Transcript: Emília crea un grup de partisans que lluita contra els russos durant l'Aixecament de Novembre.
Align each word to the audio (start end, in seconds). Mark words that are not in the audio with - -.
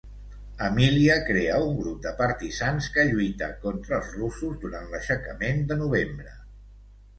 Emília 0.67 1.17
crea 1.27 1.59
un 1.65 1.75
grup 1.81 1.99
de 2.05 2.13
partisans 2.21 2.89
que 2.97 3.05
lluita 3.11 3.51
contra 3.67 4.01
els 4.01 4.11
russos 4.23 4.59
durant 4.67 4.91
l'Aixecament 4.95 5.65
de 5.73 5.81
Novembre. 5.85 6.37